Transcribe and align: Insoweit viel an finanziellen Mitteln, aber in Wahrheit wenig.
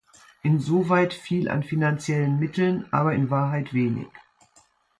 Insoweit 0.41 1.13
viel 1.13 1.47
an 1.47 1.61
finanziellen 1.61 2.39
Mitteln, 2.39 2.87
aber 2.91 3.13
in 3.13 3.29
Wahrheit 3.29 3.71
wenig. 3.71 4.07